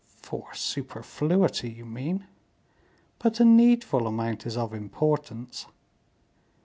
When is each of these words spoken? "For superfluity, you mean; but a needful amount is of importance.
"For 0.23 0.51
superfluity, 0.55 1.69
you 1.69 1.85
mean; 1.85 2.25
but 3.19 3.39
a 3.39 3.45
needful 3.45 4.07
amount 4.07 4.47
is 4.47 4.57
of 4.57 4.73
importance. 4.73 5.67